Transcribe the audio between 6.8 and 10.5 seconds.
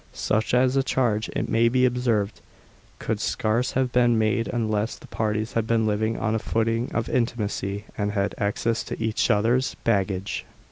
of intimacy, and had access to each other's baggage.